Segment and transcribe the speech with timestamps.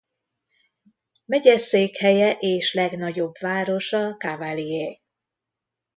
[1.25, 4.99] Megyeszékhelye és legnagyobb városa Cavalier.